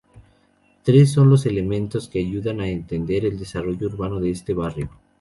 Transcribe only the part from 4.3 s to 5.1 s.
este barrio.